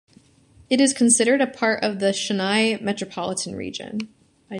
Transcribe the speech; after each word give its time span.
It 0.67 0.81
is 0.81 0.95
considered 0.95 1.41
a 1.41 1.45
part 1.45 1.83
of 1.83 1.99
the 1.99 2.07
Chennai 2.07 2.81
Metropolitan 2.81 3.55
Region. 3.55 4.09